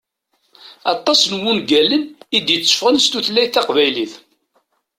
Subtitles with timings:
[0.93, 2.03] Aṭas n wungalen
[2.37, 4.13] i d-iteffɣen s tutlayt taqbaylit.